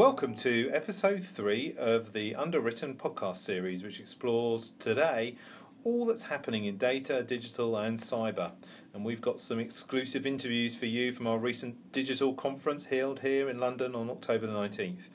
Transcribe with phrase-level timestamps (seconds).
[0.00, 5.36] Welcome to episode three of the Underwritten podcast series, which explores today
[5.84, 8.52] all that's happening in data, digital, and cyber.
[8.94, 13.50] And we've got some exclusive interviews for you from our recent digital conference held here
[13.50, 15.10] in London on October the 19th.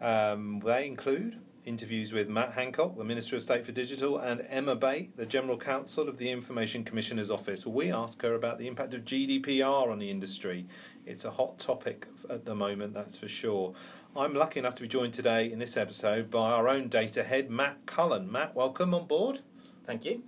[0.00, 4.74] Um, they include interviews with Matt Hancock, the Minister of State for Digital, and Emma
[4.74, 7.66] Bate, the General Counsel of the Information Commissioner's Office.
[7.66, 10.66] We ask her about the impact of GDPR on the industry.
[11.06, 13.74] It's a hot topic at the moment, that's for sure.
[14.14, 17.50] I'm lucky enough to be joined today in this episode by our own data head,
[17.50, 18.30] Matt Cullen.
[18.30, 19.40] Matt, welcome on board.
[19.86, 20.22] Thank you.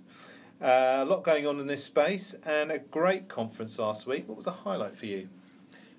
[0.59, 4.27] Uh, a lot going on in this space and a great conference last week.
[4.27, 5.29] What was the highlight for you?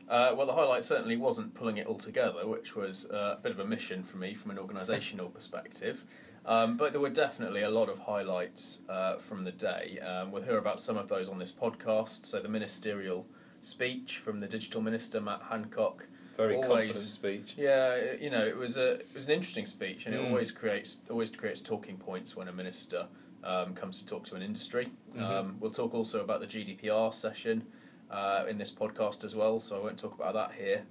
[0.08, 3.52] Uh, well, the highlight certainly wasn't pulling it all together, which was uh, a bit
[3.52, 6.04] of a mission for me from an organisational perspective.
[6.44, 10.00] Um, but there were definitely a lot of highlights uh, from the day.
[10.00, 12.26] Um, we'll hear about some of those on this podcast.
[12.26, 13.26] So, the ministerial
[13.60, 16.08] speech from the digital minister, Matt Hancock.
[16.36, 17.54] Very confident speech.
[17.56, 20.18] Yeah, you know, it was a it was an interesting speech, and mm.
[20.18, 23.06] it always creates always creates talking points when a minister
[23.42, 24.88] um, comes to talk to an industry.
[25.10, 25.22] Mm-hmm.
[25.24, 27.64] Um, we'll talk also about the GDPR session
[28.10, 30.82] uh, in this podcast as well, so I won't talk about that here.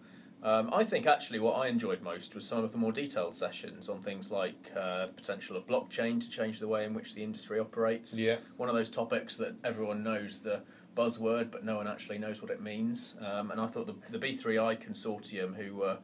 [0.43, 3.89] Um, I think actually what I enjoyed most was some of the more detailed sessions
[3.89, 7.59] on things like uh, potential of blockchain to change the way in which the industry
[7.59, 8.17] operates.
[8.17, 8.37] Yeah.
[8.57, 10.61] One of those topics that everyone knows the
[10.95, 13.15] buzzword, but no one actually knows what it means.
[13.21, 15.97] Um, and I thought the, the B3I consortium, who were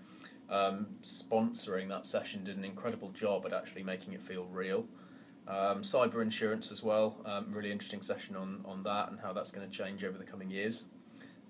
[0.49, 4.85] um, sponsoring that session, did an incredible job at actually making it feel real.
[5.47, 9.51] Um, cyber insurance as well, um, really interesting session on, on that and how that's
[9.51, 10.85] going to change over the coming years.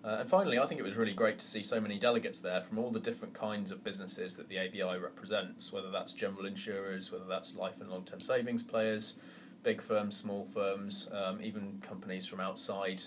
[0.04, 2.62] Uh, and finally, I think it was really great to see so many delegates there
[2.62, 7.12] from all the different kinds of businesses that the ABI represents, whether that's general insurers,
[7.12, 9.20] whether that's life and long term savings players,
[9.64, 13.04] big firms, small firms, um, even companies from outside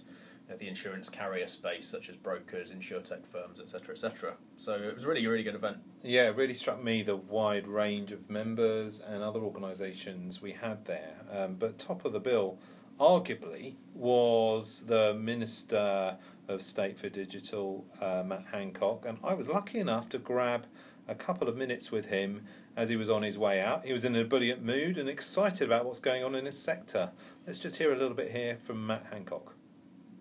[0.59, 4.35] the insurance carrier space, such as brokers, insurtech firms, etc., etc.
[4.57, 5.79] So it was really a really good event.
[6.03, 10.85] Yeah, it really struck me the wide range of members and other organisations we had
[10.85, 11.17] there.
[11.33, 12.59] Um, but top of the bill,
[13.01, 19.79] arguably, was the Minister of State for Digital, uh, Matt Hancock, and I was lucky
[19.79, 20.67] enough to grab
[21.09, 22.43] a couple of minutes with him
[22.77, 23.85] as he was on his way out.
[23.85, 27.13] He was in a brilliant mood and excited about what's going on in his sector.
[27.47, 29.55] Let's just hear a little bit here from Matt Hancock.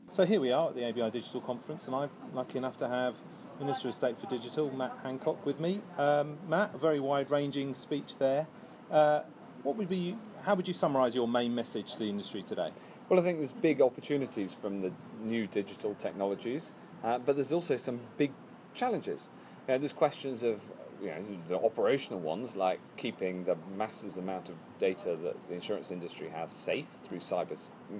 [0.09, 3.15] So here we are at the ABI Digital Conference, and I'm lucky enough to have
[3.59, 5.81] Minister of State for Digital, Matt Hancock, with me.
[5.97, 8.47] Um, Matt, a very wide-ranging speech there.
[8.91, 9.21] Uh,
[9.63, 10.15] what would be?
[10.43, 12.71] How would you summarise your main message to the industry today?
[13.09, 14.91] Well, I think there's big opportunities from the
[15.21, 16.71] new digital technologies,
[17.03, 18.33] uh, but there's also some big
[18.75, 19.29] challenges.
[19.67, 20.61] You know, there's questions of
[21.03, 25.91] you know, the operational ones, like keeping the massive amount of data that the insurance
[25.91, 27.59] industry has safe through cyber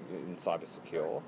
[0.10, 1.22] in cyber secure.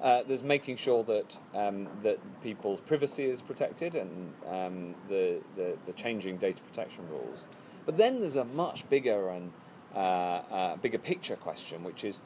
[0.00, 5.76] Uh, there's making sure that um, that people's privacy is protected and um, the, the,
[5.86, 7.44] the changing data protection rules.
[7.84, 9.52] But then there's a much bigger and
[9.94, 12.20] uh, uh, bigger picture question, which is,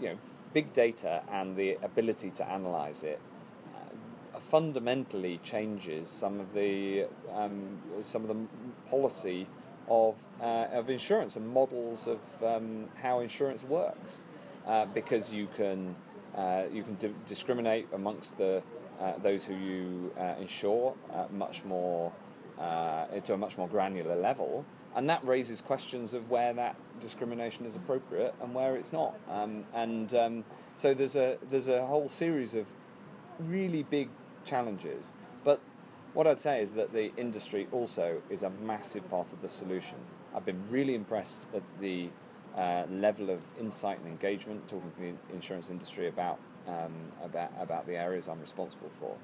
[0.00, 0.18] you know,
[0.52, 3.20] big data and the ability to analyze it
[4.48, 8.36] fundamentally changes some of the um, some of the
[8.88, 9.46] policy
[9.88, 14.20] of uh, of insurance and models of um, how insurance works,
[14.66, 15.94] uh, because you can
[16.36, 18.62] uh, you can di- discriminate amongst the
[19.00, 20.94] uh, those who you uh, insure
[21.32, 22.12] much more
[22.58, 24.64] to a much more granular level,
[24.94, 29.14] and that raises questions of where that discrimination is appropriate and where it's not.
[29.28, 32.66] Um, and um, so there's a there's a whole series of
[33.38, 34.08] really big
[34.46, 35.10] challenges.
[35.44, 35.60] But
[36.14, 39.98] what I'd say is that the industry also is a massive part of the solution.
[40.34, 42.08] I've been really impressed at the
[42.56, 47.86] uh, level of insight and engagement, talking to the insurance industry about um, about about
[47.86, 49.14] the areas I'm responsible for,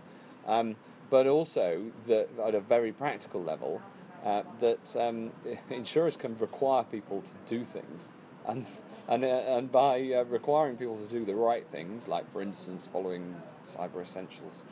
[0.47, 0.77] um,
[1.09, 3.81] but also that at a very practical level,
[4.25, 5.31] uh, that um,
[5.71, 8.11] insurers can require people to do things,
[8.47, 8.67] and
[9.09, 12.87] and uh, and by uh, requiring people to do the right things, like for instance
[12.93, 13.37] following
[13.67, 14.65] cyber essentials,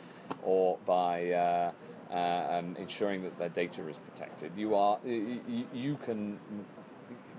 [0.43, 1.73] or by uh,
[2.11, 6.39] uh, um, ensuring that their data is protected, you are you, you can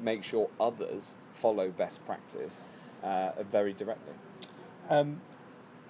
[0.01, 2.63] make sure others follow best practice
[3.03, 4.13] uh, very directly.
[4.89, 5.21] Um,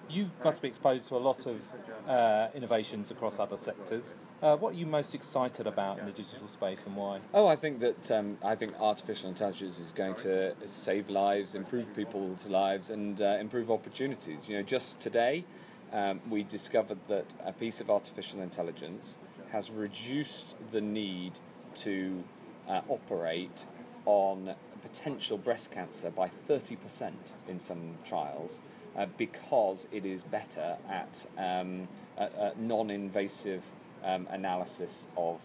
[0.08, 1.56] you must be exposed to a lot of
[2.08, 4.14] uh, innovations across other sectors.
[4.42, 7.20] Uh, what are you most excited about in the digital space and why?
[7.32, 11.94] Oh, I think that um, I think artificial intelligence is going to save lives, improve
[11.94, 14.48] people's lives, and uh, improve opportunities.
[14.48, 15.44] You know, just today
[15.92, 19.16] um, we discovered that a piece of artificial intelligence
[19.50, 21.38] has reduced the need
[21.74, 22.24] to
[22.68, 23.66] uh, operate
[24.06, 27.12] on potential breast cancer by 30%
[27.48, 28.60] in some trials
[28.96, 31.88] uh, because it is better at, um,
[32.58, 33.64] non invasive
[34.04, 35.40] um, analysis of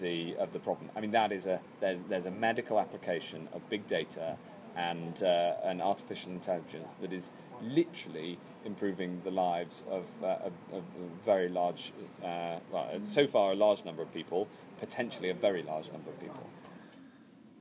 [0.00, 0.90] the of the problem.
[0.96, 4.36] I mean, that is a there's there's a medical application of big data
[4.76, 7.30] and uh, and artificial intelligence that is
[7.62, 11.92] literally improving the lives of, uh, of a very large,
[12.22, 14.48] uh, well, so far a large number of people,
[14.80, 16.48] potentially a very large number of people.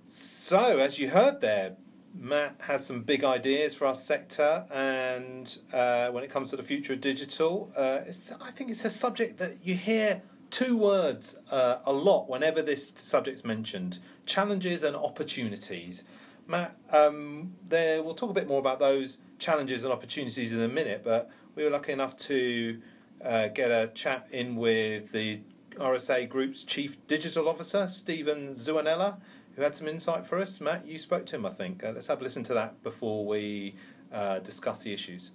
[0.05, 1.75] So, as you heard there,
[2.13, 6.63] Matt has some big ideas for our sector, and uh, when it comes to the
[6.63, 7.99] future of digital, uh,
[8.41, 12.91] I think it's a subject that you hear two words uh, a lot whenever this
[12.95, 16.03] subject's mentioned challenges and opportunities.
[16.51, 20.67] Matt, um, there, we'll talk a bit more about those challenges and opportunities in a
[20.67, 22.79] minute, but we were lucky enough to
[23.23, 25.39] uh, get a chat in with the
[25.75, 29.17] RSA Group's Chief Digital Officer, Stephen Zuanella
[29.55, 30.61] who had some insight for us.
[30.61, 31.83] Matt, you spoke to him, I think.
[31.83, 33.75] Uh, let's have a listen to that before we
[34.11, 35.31] uh, discuss the issues.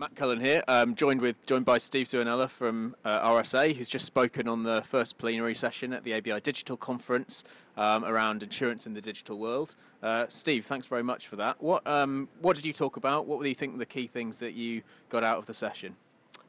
[0.00, 4.06] Matt Cullen here, um, joined with joined by Steve Zuanella from uh, RSA, who's just
[4.06, 7.44] spoken on the first plenary session at the ABI Digital Conference
[7.76, 9.74] um, around insurance in the digital world.
[10.02, 11.62] Uh, Steve, thanks very much for that.
[11.62, 13.26] What um, what did you talk about?
[13.26, 14.80] What were you think the key things that you
[15.10, 15.96] got out of the session?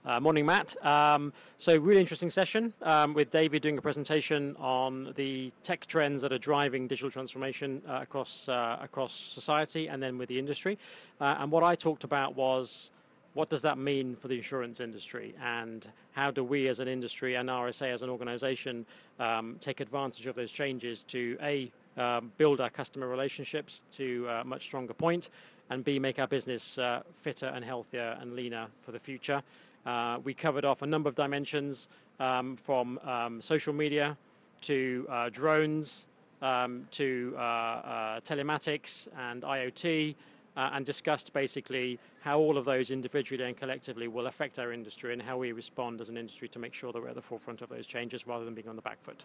[0.05, 0.73] Uh, morning, Matt.
[0.85, 6.21] Um, so, really interesting session um, with David doing a presentation on the tech trends
[6.21, 10.77] that are driving digital transformation uh, across uh, across society, and then with the industry.
[11.19, 12.91] Uh, and what I talked about was
[13.33, 17.35] what does that mean for the insurance industry, and how do we, as an industry,
[17.35, 18.85] and RSA as an organisation,
[19.19, 24.43] um, take advantage of those changes to a um, build our customer relationships to a
[24.43, 25.29] much stronger point,
[25.69, 29.41] and b make our business uh, fitter and healthier and leaner for the future.
[29.85, 31.87] Uh, we covered off a number of dimensions
[32.19, 34.15] um, from um, social media
[34.61, 36.05] to uh, drones
[36.41, 40.15] um, to uh, uh telematics and IoT,
[40.57, 45.13] uh, and discussed basically how all of those individually and collectively will affect our industry
[45.13, 47.61] and how we respond as an industry to make sure that we're at the forefront
[47.61, 49.23] of those changes rather than being on the back foot.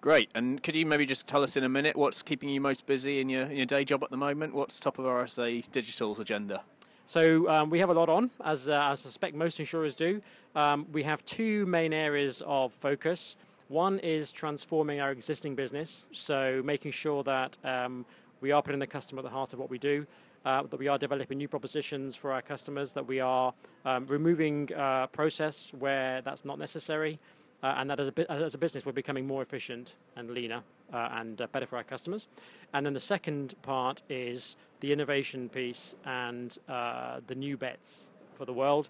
[0.00, 0.30] Great.
[0.34, 3.20] And could you maybe just tell us in a minute what's keeping you most busy
[3.20, 4.54] in your, in your day job at the moment?
[4.54, 6.62] What's top of RSA Digital's agenda?
[7.06, 10.20] So um, we have a lot on, as, uh, I suspect most insurers do.
[10.54, 13.36] Um, we have two main areas of focus.
[13.68, 18.04] One is transforming our existing business, so making sure that um,
[18.40, 20.06] we are putting the customer at the heart of what we do,
[20.44, 23.52] uh, that we are developing new propositions for our customers, that we are
[23.84, 27.18] um, removing uh, process where that's not necessary,
[27.62, 30.62] uh, and that as a, as a business we're becoming more efficient and leaner
[30.92, 32.28] uh, and uh, better for our customers.
[32.72, 38.06] And then the second part is the innovation piece and uh, the new bets
[38.36, 38.88] for the world.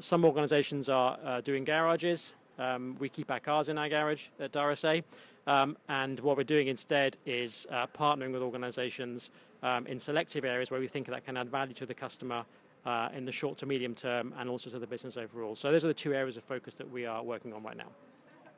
[0.00, 2.32] Some organizations are doing garages.
[2.58, 5.04] Um, we keep our cars in our garage at RSA.
[5.48, 9.30] Um, and what we're doing instead is uh, partnering with organizations
[9.62, 12.44] um, in selective areas where we think that can add value to the customer
[12.84, 15.56] uh, in the short to medium term and also to the business overall.
[15.56, 17.88] So those are the two areas of focus that we are working on right now.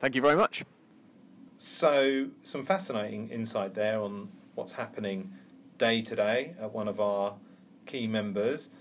[0.01, 0.65] Thank you very much.
[1.57, 5.31] So, some fascinating insight there on what's happening
[5.77, 7.35] day to day at one of our
[7.85, 8.71] key members.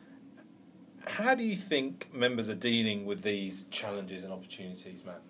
[1.06, 5.20] How do you think members are dealing with these challenges and opportunities, Matt?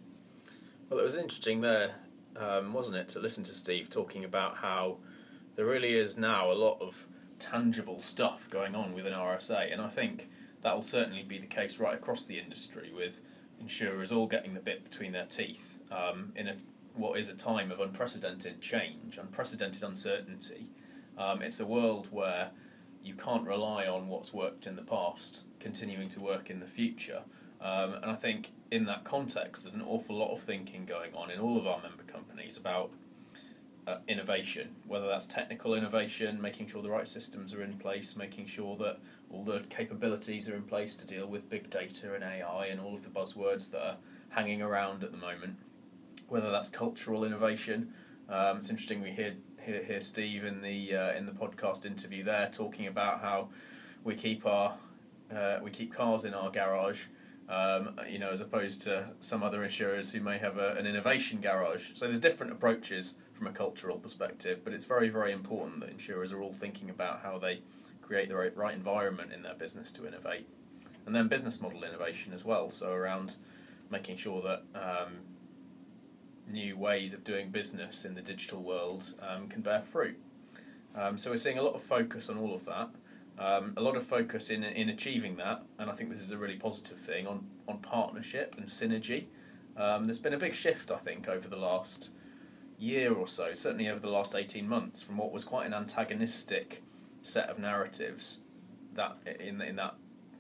[0.89, 1.97] Well, it was interesting there,
[2.37, 4.99] um, wasn't it, to listen to Steve talking about how
[5.57, 7.07] there really is now a lot of
[7.39, 10.31] tangible stuff going on within RSA, and I think
[10.63, 13.21] that will certainly be the case right across the industry with
[13.61, 16.57] insurers all getting the bit between their teeth um, in a
[16.95, 20.71] what is a time of unprecedented change, unprecedented uncertainty.
[21.17, 22.51] Um, it's a world where
[23.03, 27.23] you can't rely on what's worked in the past continuing to work in the future.
[27.61, 31.31] Um, and I think in that context, there's an awful lot of thinking going on
[31.31, 32.91] in all of our member companies about
[33.87, 38.47] uh, innovation, whether that's technical innovation, making sure the right systems are in place, making
[38.47, 38.99] sure that
[39.31, 42.95] all the capabilities are in place to deal with big data and AI and all
[42.95, 43.97] of the buzzwords that are
[44.31, 45.57] hanging around at the moment
[46.31, 47.93] whether that's cultural innovation.
[48.29, 52.25] Um, it's interesting we hear, hear, hear Steve in the uh, in the podcast interview
[52.25, 53.49] there talking about how
[54.05, 54.77] we keep our
[55.35, 57.03] uh, we keep cars in our garage.
[57.51, 61.41] Um, you know, as opposed to some other insurers who may have a, an innovation
[61.41, 61.91] garage.
[61.95, 66.33] So there's different approaches from a cultural perspective, but it's very, very important that insurers
[66.33, 67.63] are all thinking about how they
[68.03, 70.47] create the right, right environment in their business to innovate,
[71.07, 72.71] and then business model innovation as well.
[72.71, 73.35] So around
[73.91, 75.15] making sure that um,
[76.49, 80.17] new ways of doing business in the digital world um, can bear fruit.
[80.95, 82.91] Um, so we're seeing a lot of focus on all of that,
[83.41, 86.39] um, a lot of focus in in achieving that, and I think this is a
[86.39, 89.27] really positive thing on on partnership and synergy.
[89.77, 92.11] Um, there's been a big shift, I think, over the last
[92.79, 96.83] year or so, certainly over the last eighteen months, from what was quite an antagonistic
[97.23, 98.41] set of narratives
[98.95, 99.95] that in in that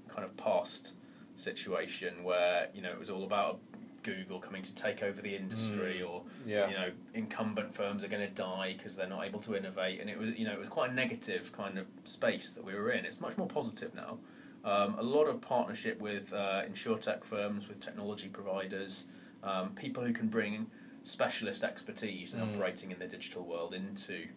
[0.08, 0.94] kind of past
[1.36, 3.60] situation where you know it was all about
[4.02, 6.68] Google coming to take over the industry, or Yeah.
[6.68, 10.08] you know, incumbent firms are going to die because they're not able to innovate, and
[10.10, 12.90] it was you know it was quite a negative kind of space that we were
[12.90, 13.04] in.
[13.04, 14.18] It's much more positive now.
[14.64, 19.06] Um, a lot of partnership with uh, insurtech firms, with technology providers,
[19.42, 20.70] um, people who can bring
[21.02, 22.54] specialist expertise in Mm.
[22.54, 24.28] operating in the digital world into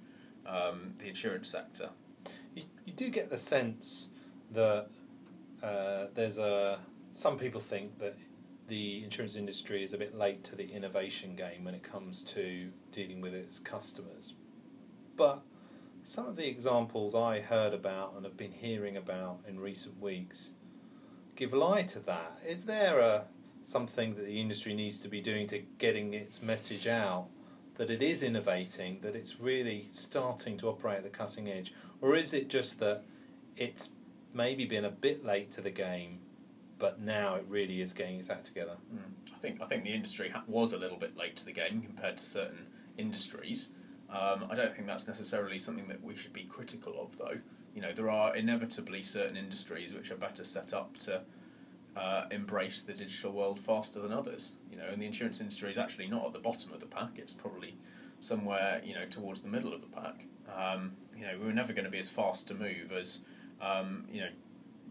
[0.45, 1.89] um, the insurance sector.
[2.55, 4.09] You, you do get the sense
[4.51, 4.87] that
[5.61, 6.79] uh, there's a.
[7.11, 8.15] Some people think that
[8.67, 12.69] the insurance industry is a bit late to the innovation game when it comes to
[12.91, 14.35] dealing with its customers.
[15.15, 15.41] But
[16.03, 20.53] some of the examples I heard about and have been hearing about in recent weeks
[21.35, 22.39] give lie to that.
[22.45, 23.25] Is there a
[23.63, 27.27] something that the industry needs to be doing to getting its message out
[27.75, 32.15] that it is innovating, that it's really starting to operate at the cutting edge, or
[32.15, 33.03] is it just that
[33.57, 33.91] it's
[34.33, 36.19] maybe been a bit late to the game,
[36.79, 38.75] but now it really is getting its act together?
[39.33, 41.81] I think I think the industry ha- was a little bit late to the game
[41.81, 42.65] compared to certain
[42.97, 43.69] industries.
[44.09, 47.39] Um, I don't think that's necessarily something that we should be critical of, though.
[47.73, 51.21] You know, there are inevitably certain industries which are better set up to
[51.95, 54.53] uh, embrace the digital world faster than others.
[54.71, 57.17] You know, and the insurance industry is actually not at the bottom of the pack;
[57.17, 57.75] it's probably
[58.19, 60.25] somewhere you know towards the middle of the pack.
[60.55, 63.19] Um, you know, we were never going to be as fast to move as
[63.61, 64.29] um, you know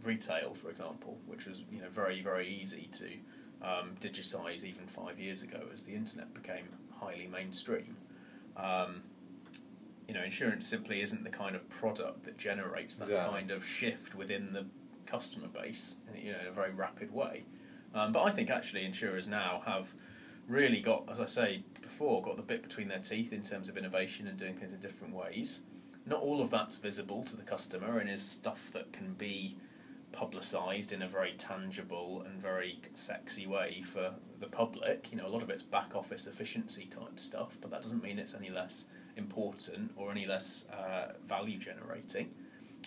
[0.05, 3.07] retail, for example, which was you know very very easy to
[3.67, 7.97] um, digitize even five years ago as the internet became highly mainstream.
[8.57, 9.03] Um,
[10.09, 13.35] you know, insurance simply isn't the kind of product that generates that Exactly.
[13.35, 14.67] kind of shift within the
[15.07, 17.45] customer base, you know, in a very rapid way.
[17.95, 19.95] Um, but I think actually insurers now have
[20.49, 23.77] really got, as I say before, got the bit between their teeth in terms of
[23.77, 25.63] innovation and doing things in different ways.
[26.05, 29.57] Not all of that's visible to the customer and is stuff that can be
[30.13, 35.09] publicised in a very tangible and very sexy way for the public.
[35.11, 38.19] You know, a lot of it's back office efficiency type stuff, but that doesn't mean
[38.19, 42.31] it's any less important or any less uh, value generating.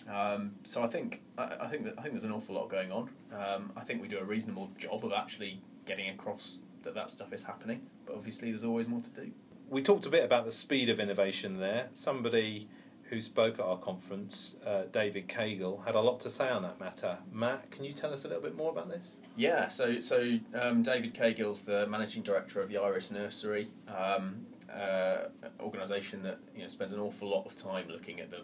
[0.08, 2.92] Um, so I think I, I think that I think there's an awful lot going
[2.92, 3.10] on.
[3.32, 7.32] Um, I think we do a reasonable job of actually getting across that that stuff
[7.32, 9.30] is happening, but obviously there's always more to do.
[9.68, 11.88] We talked a bit about the speed of innovation there.
[11.94, 12.68] Somebody
[13.10, 16.80] who spoke at our conference, uh, David Cagle, had a lot to say on that
[16.80, 17.18] matter.
[17.32, 19.16] Matt, can you tell us a little bit more about this?
[19.36, 25.28] Yeah, so so um, David Cagill's the managing director of the Iris Nursery, um, uh,
[25.60, 28.40] organisation that you know spends an awful lot of time looking at the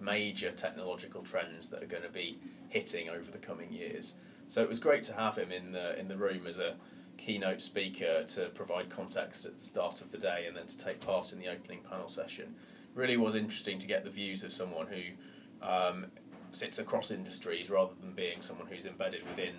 [0.00, 2.38] major technological trends that are going to be
[2.68, 4.14] hitting over the coming years.
[4.48, 6.74] So it was great to have him in the in the room as a
[7.18, 11.00] keynote speaker to provide context at the start of the day and then to take
[11.00, 12.54] part in the opening panel session.
[12.94, 16.06] Really was interesting to get the views of someone who um,
[16.50, 19.54] sits across industries rather than being someone who's embedded within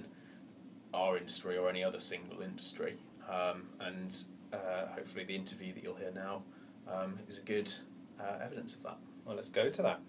[0.94, 2.98] our industry or any other single industry.
[3.30, 6.44] Um, and uh, hopefully, the interview that you'll hear now
[6.92, 7.74] um, is a good
[8.20, 8.98] uh, evidence of that.
[9.26, 10.00] Well, let's go to that.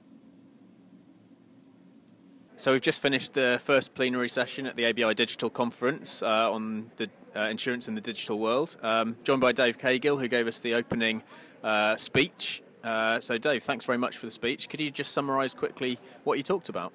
[2.57, 6.91] So we've just finished the first plenary session at the ABI Digital Conference uh, on
[6.97, 10.61] the uh, insurance in the digital world, um, joined by Dave Cagill, who gave us
[10.61, 11.23] the opening
[11.65, 12.63] uh, speech.
[12.85, 14.69] Uh, so, Dave, thanks very much for the speech.
[14.69, 16.93] Could you just summarise quickly what you talked about?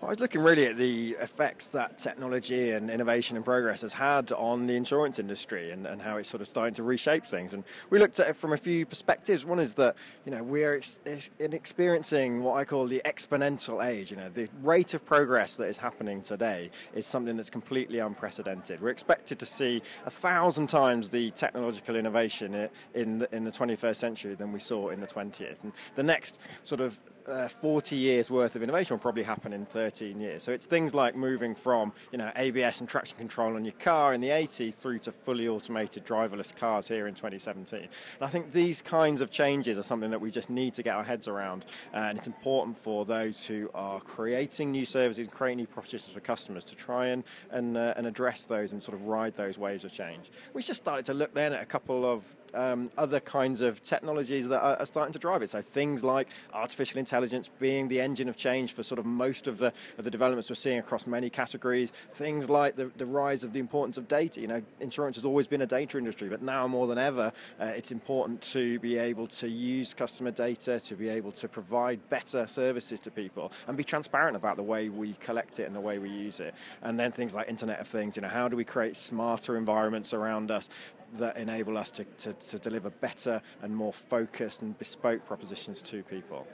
[0.00, 4.30] I was looking really at the effects that technology and innovation and progress has had
[4.30, 7.52] on the insurance industry and, and how it's sort of starting to reshape things.
[7.52, 9.44] And we looked at it from a few perspectives.
[9.44, 14.12] One is that, you know, we're ex- ex- experiencing what I call the exponential age.
[14.12, 18.80] You know, the rate of progress that is happening today is something that's completely unprecedented.
[18.80, 23.50] We're expected to see a thousand times the technological innovation i- in the, in the
[23.50, 25.64] 21st century than we saw in the 20th.
[25.64, 26.96] And the next sort of
[27.28, 30.42] uh, 40 years worth of innovation will probably happen in 13 years.
[30.42, 34.14] So it's things like moving from you know ABS and traction control on your car
[34.14, 37.80] in the 80s through to fully automated driverless cars here in 2017.
[37.80, 37.88] And
[38.20, 41.04] I think these kinds of changes are something that we just need to get our
[41.04, 45.66] heads around, uh, and it's important for those who are creating new services, creating new
[45.66, 49.36] propositions for customers to try and and, uh, and address those and sort of ride
[49.36, 50.30] those waves of change.
[50.54, 54.48] We just started to look then at a couple of um, other kinds of technologies
[54.48, 55.50] that are, are starting to drive it.
[55.50, 59.58] So things like artificial intelligence being the engine of change for sort of most of
[59.58, 61.92] the of the developments we're seeing across many categories.
[62.12, 64.40] Things like the, the rise of the importance of data.
[64.40, 67.64] You know, insurance has always been a data industry, but now more than ever, uh,
[67.66, 72.46] it's important to be able to use customer data to be able to provide better
[72.46, 75.98] services to people and be transparent about the way we collect it and the way
[75.98, 76.54] we use it.
[76.82, 78.16] And then things like Internet of Things.
[78.16, 80.68] You know, how do we create smarter environments around us
[81.14, 86.02] that enable us to, to, to deliver better and more focused and bespoke propositions to
[86.02, 86.46] people.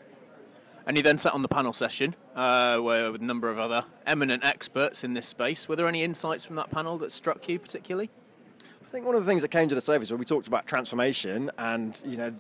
[0.87, 3.85] And you then sat on the panel session uh, where with a number of other
[4.07, 5.69] eminent experts in this space.
[5.69, 8.11] Were there any insights from that panel that struck you particularly?
[8.95, 10.69] I think one of the things that came to the surface when we talked about
[10.69, 12.33] transformation and you know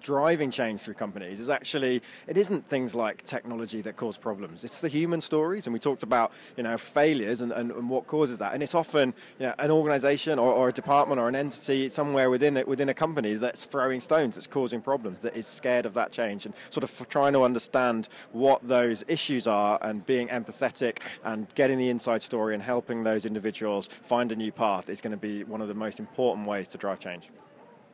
[0.00, 4.64] driving change through companies is actually it isn't things like technology that cause problems.
[4.64, 8.06] It's the human stories, and we talked about you know failures and, and, and what
[8.06, 8.54] causes that.
[8.54, 12.30] And it's often you know an organisation or, or, a department or an entity somewhere
[12.30, 15.92] within it within a company that's throwing stones, that's causing problems, that is scared of
[15.92, 21.00] that change, and sort of trying to understand what those issues are and being empathetic
[21.24, 25.10] and getting the inside story and helping those individuals find a new path is going
[25.10, 27.30] to be one of the most important ways to drive change.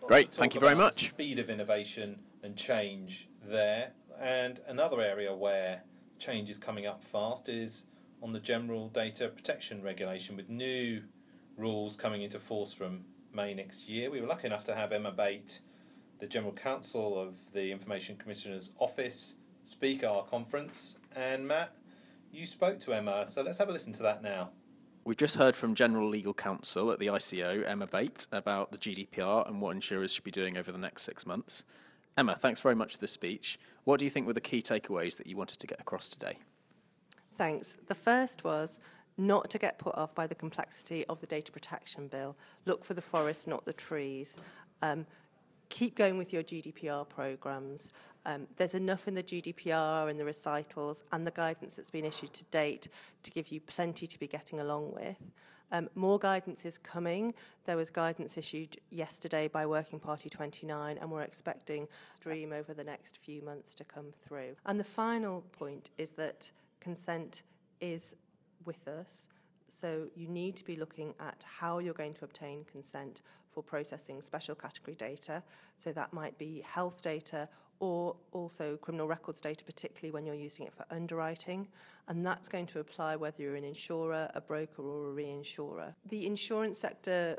[0.07, 1.09] Great, thank you very much.
[1.11, 3.93] Speed of innovation and change there.
[4.21, 5.83] And another area where
[6.19, 7.87] change is coming up fast is
[8.23, 11.03] on the general data protection regulation with new
[11.57, 14.11] rules coming into force from May next year.
[14.11, 15.61] We were lucky enough to have Emma Bate,
[16.21, 19.35] the General Counsel of the Information Commissioner's Office,
[19.65, 20.99] speak at our conference.
[21.15, 21.75] And Matt,
[22.33, 24.51] you spoke to Emma, so let's have a listen to that now.
[25.07, 29.49] We've just heard from General Legal Counsel at the ICO, Emma Bate, about the GDPR
[29.49, 31.63] and what insurers should be doing over the next six months.
[32.19, 33.57] Emma, thanks very much for the speech.
[33.85, 36.39] What do you think were the key takeaways that you wanted to get across today?
[37.39, 37.77] Thanks.
[37.87, 38.81] The first was
[39.17, 42.35] not to get put off by the complexity of the data protection bill.
[42.65, 44.37] Look for the forest, not the trees.
[44.83, 45.07] Um,
[45.69, 47.91] keep going with your GDPR programs.
[48.25, 52.33] Um, there's enough in the GDPR and the recitals and the guidance that's been issued
[52.35, 52.89] to date
[53.23, 55.17] to give you plenty to be getting along with.
[55.73, 57.35] Um, more guidance is coming.
[57.65, 62.85] There was guidance issued yesterday by Working Party 29, and we're expecting stream over the
[62.85, 64.57] next few months to come through.
[64.65, 67.43] And the final point is that consent
[67.81, 68.15] is
[68.65, 69.27] with us.
[69.69, 73.21] So you need to be looking at how you're going to obtain consent
[73.53, 75.43] for processing special category data.
[75.77, 80.67] So that might be health data or also criminal records data, particularly when you're using
[80.67, 81.69] it for underwriting.
[82.09, 85.95] And that's going to apply whether you're an insurer, a broker, or a reinsurer.
[86.09, 87.39] The insurance sector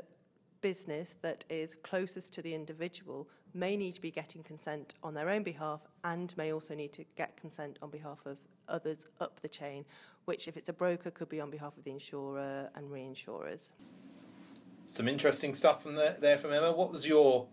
[0.60, 5.28] business that is closest to the individual may need to be getting consent on their
[5.28, 8.38] own behalf and may also need to get consent on behalf of
[8.68, 9.84] others up the chain,
[10.24, 13.72] which, if it's a broker, could be on behalf of the insurer and reinsurers.
[14.86, 16.72] Some interesting stuff from there, there from Emma.
[16.72, 17.46] What was your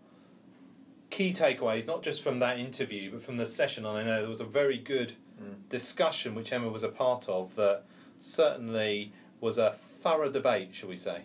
[1.10, 3.86] key takeaways, not just from that interview, but from the session.
[3.86, 5.68] And I know there was a very good mm.
[5.68, 7.84] discussion which Emma was a part of that
[8.20, 11.22] certainly was a thorough debate, shall we say?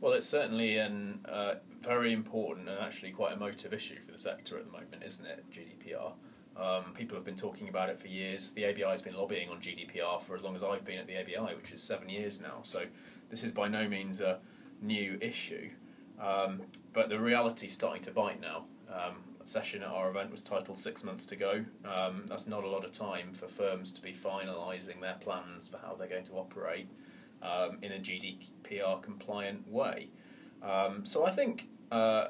[0.00, 0.92] Well, it's certainly a
[1.28, 5.26] uh, very important and actually quite emotive issue for the sector at the moment, isn't
[5.26, 5.44] it?
[5.50, 6.12] GDPR.
[6.56, 8.50] Um, people have been talking about it for years.
[8.50, 11.16] The ABI has been lobbying on GDPR for as long as I've been at the
[11.16, 12.60] ABI, which is seven years now.
[12.62, 12.84] So
[13.30, 14.38] this is by no means a
[14.80, 15.70] new issue.
[16.20, 16.62] Um,
[16.92, 18.64] but the reality is starting to bite now.
[18.92, 21.64] Um, session at our event was titled Six Months to Go.
[21.84, 25.78] Um, that's not a lot of time for firms to be finalising their plans for
[25.78, 26.88] how they're going to operate
[27.42, 30.08] um, in a GDPR compliant way.
[30.62, 32.28] Um, so I think uh,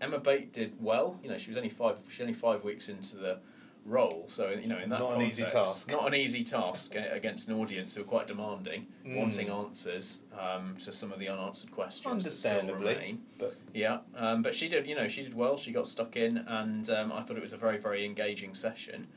[0.00, 1.18] Emma Bate did well.
[1.22, 1.98] You know, she was only five.
[2.08, 3.38] She's only five weeks into the
[3.84, 4.24] role.
[4.28, 5.90] So you know, in that not context, an easy task.
[5.90, 9.16] Not an easy task against an audience who are quite demanding, mm.
[9.16, 12.06] wanting answers um, to some of the unanswered questions.
[12.06, 14.86] Understandably, but yeah, um, but she did.
[14.86, 15.56] You know, she did well.
[15.56, 19.08] She got stuck in, and um, I thought it was a very, very engaging session.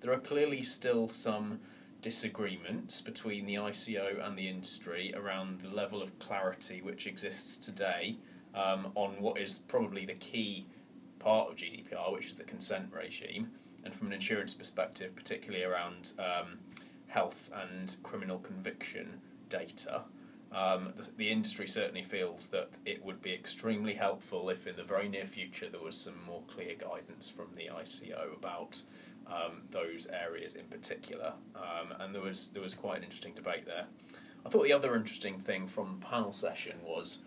[0.00, 1.60] There are clearly still some
[2.00, 8.16] disagreements between the ICO and the industry around the level of clarity which exists today
[8.54, 10.66] um, on what is probably the key
[11.18, 13.50] part of GDPR, which is the consent regime
[13.84, 16.58] and from an insurance perspective, particularly around um,
[17.08, 20.02] health and criminal conviction data,
[20.52, 24.82] um, the, the, industry certainly feels that it would be extremely helpful if in the
[24.82, 28.82] very near future there was some more clear guidance from the ICO about
[29.28, 31.34] um, those areas in particular.
[31.54, 33.86] Um, and there was, there was quite an interesting debate there.
[34.44, 37.18] I thought the other interesting thing from the panel session was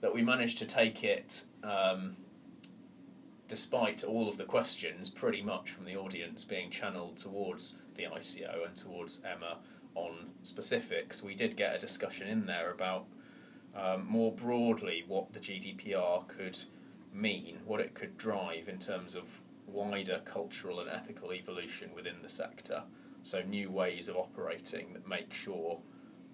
[0.00, 2.16] that we managed to take it um,
[3.48, 8.66] despite all of the questions, pretty much from the audience being channeled towards the ICO
[8.66, 9.58] and towards Emma
[9.94, 13.06] on specifics, we did get a discussion in there about
[13.74, 16.58] um, more broadly what the GDPR could
[17.12, 22.28] mean, what it could drive in terms of wider cultural and ethical evolution within the
[22.28, 22.82] sector.
[23.22, 25.80] So, new ways of operating that make sure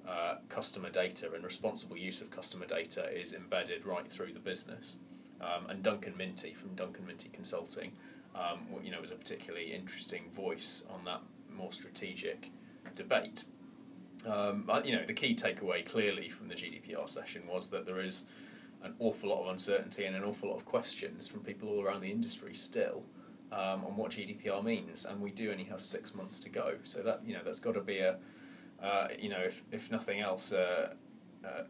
[0.09, 4.99] uh, customer data and responsible use of customer data is embedded right through the business
[5.41, 7.93] um, and Duncan Minty from Duncan Minty Consulting,
[8.35, 12.51] um, you know, was a particularly interesting voice on that more strategic
[12.97, 13.45] debate.
[14.27, 18.27] Um, you know, the key takeaway clearly from the GDPR session was that there is
[18.83, 22.01] an awful lot of uncertainty and an awful lot of questions from people all around
[22.01, 23.03] the industry still
[23.53, 26.77] um, on what GDPR means, and we do only have six months to go.
[26.85, 28.17] So that you know that's got to be a
[28.85, 30.53] uh, you know if if nothing else.
[30.53, 30.95] Uh,
[31.45, 31.65] uh,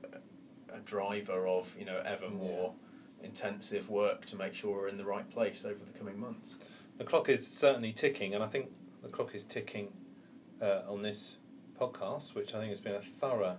[0.74, 2.74] a driver of you know ever more
[3.22, 6.57] intensive work to make sure we're in the right place over the coming months.
[6.98, 8.70] The clock is certainly ticking, and I think
[9.03, 9.92] the clock is ticking
[10.61, 11.38] uh, on this
[11.81, 13.57] podcast, which I think has been a thorough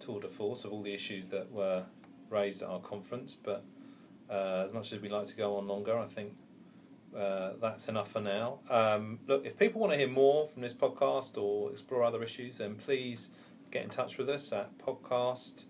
[0.00, 1.84] tour de force of all the issues that were
[2.28, 3.34] raised at our conference.
[3.34, 3.64] But
[4.28, 6.34] uh, as much as we'd like to go on longer, I think
[7.16, 8.58] uh, that's enough for now.
[8.68, 12.58] Um, look, if people want to hear more from this podcast or explore other issues,
[12.58, 13.30] then please
[13.70, 15.64] get in touch with us at podcast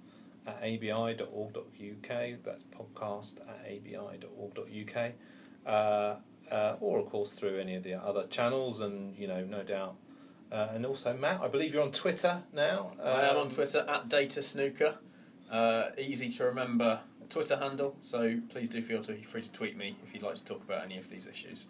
[0.47, 2.09] at abi.org.uk.
[2.45, 5.13] That's podcast at abi.org.uk.
[5.67, 6.17] Uh,
[6.53, 9.97] uh, or, of course, through any of the other channels, and you know, no doubt.
[10.53, 12.93] Uh, and also, Matt, I believe you're on Twitter now.
[13.03, 14.97] I am on Um, Twitter at Data Snooker.
[15.51, 20.15] Uh, easy to remember Twitter handle, so please do feel free to tweet me if
[20.15, 21.67] you'd like to talk about any of these issues.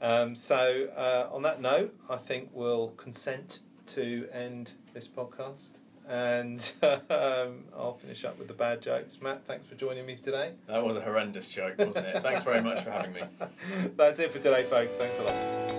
[0.00, 5.78] Um, so, uh, on that note, I think we'll consent to end this podcast.
[6.06, 9.20] And um, I'll finish up with the bad jokes.
[9.22, 10.52] Matt, thanks for joining me today.
[10.66, 12.22] That was a horrendous joke, wasn't it?
[12.22, 13.22] Thanks very much for having me.
[13.96, 14.96] That's it for today, folks.
[14.96, 15.73] Thanks a lot.